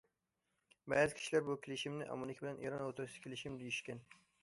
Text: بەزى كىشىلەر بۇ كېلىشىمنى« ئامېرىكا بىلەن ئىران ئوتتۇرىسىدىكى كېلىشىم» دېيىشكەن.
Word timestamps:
بەزى 0.93 1.17
كىشىلەر 1.19 1.45
بۇ 1.51 1.59
كېلىشىمنى« 1.67 2.09
ئامېرىكا 2.09 2.45
بىلەن 2.47 2.59
ئىران 2.67 2.85
ئوتتۇرىسىدىكى 2.89 3.29
كېلىشىم» 3.29 3.65
دېيىشكەن. 3.65 4.07